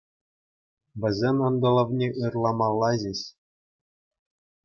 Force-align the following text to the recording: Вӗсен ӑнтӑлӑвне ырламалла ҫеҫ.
Вӗсен 1.03 1.37
ӑнтӑлӑвне 1.49 2.07
ырламалла 2.25 2.91
ҫеҫ. 3.03 3.21